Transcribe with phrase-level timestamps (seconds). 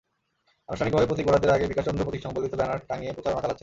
[0.67, 3.59] আনুষ্ঠানিকভাবে প্রতীক বরাদ্দের আগেই বিকাশ চন্দ্র প্রতীকসংবলিত ব্যানার টাঙিয়ে প্রচারণা চালাচ্ছেন।